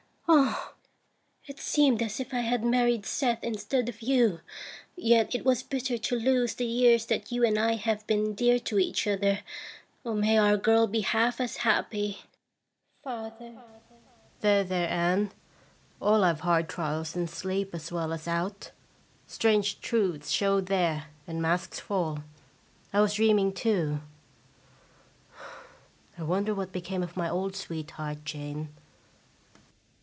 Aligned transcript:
Oh! 0.33 0.73
it 1.45 1.59
seemed 1.59 2.01
as 2.01 2.21
if 2.21 2.33
I 2.33 2.39
had 2.39 2.63
married 2.63 3.05
Seth 3.05 3.43
instead 3.43 3.89
of 3.89 4.01
you. 4.01 4.39
Yet 4.95 5.35
it 5.35 5.43
was 5.43 5.61
bitter 5.61 5.97
to 5.97 6.15
lose 6.15 6.53
the 6.53 6.63
years 6.65 7.05
that 7.07 7.33
you 7.33 7.43
and 7.43 7.59
I 7.59 7.73
have 7.75 8.07
been 8.07 8.33
dear 8.33 8.57
to 8.59 8.79
each 8.79 9.05
other. 9.07 9.39
May 10.05 10.37
our 10.37 10.55
girl 10.55 10.87
be 10.87 11.01
half 11.01 11.41
as 11.41 11.57
happy! 11.57 12.21
Father. 13.03 13.57
There, 14.39 14.63
there, 14.63 14.87
Ann! 14.87 15.31
All 16.01 16.21
have 16.23 16.39
hard 16.41 16.69
trials 16.69 17.13
in 17.13 17.27
sleep 17.27 17.75
as 17.75 17.91
well 17.91 18.13
as 18.13 18.25
out. 18.25 18.71
Strange 19.27 19.81
truths 19.81 20.29
show 20.31 20.61
there, 20.61 21.07
and 21.27 21.41
masks 21.41 21.81
fall. 21.81 22.19
I 22.93 23.01
was 23.01 23.15
dreaming, 23.15 23.51
too. 23.51 23.99
I 26.17 26.23
wonder 26.23 26.55
what 26.55 26.71
became 26.71 27.03
of 27.03 27.17
my 27.17 27.27
old 27.29 27.53
sweetheart 27.53 28.23
Jane 28.23 28.69